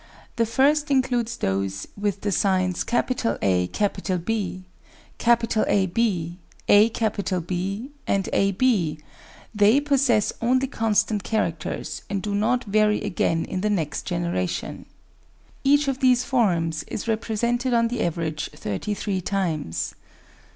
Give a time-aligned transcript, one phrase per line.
[0.35, 4.25] The first includes those with the signs AB, Ab,
[7.31, 7.49] aB,
[8.07, 8.99] and ab:
[9.53, 14.87] they possess only constant characters and do not vary again in the next generation.
[15.63, 19.93] Each of these forms is represented on the average thirty three times.